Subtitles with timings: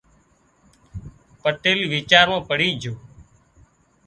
[1.41, 2.93] پٽيل ويچار مان پڙي جھو